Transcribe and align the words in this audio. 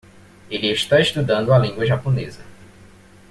Ele 0.49 0.71
está 0.71 0.99
estudando 0.99 1.53
a 1.53 1.59
língua 1.59 1.85
Japonesa. 1.85 2.43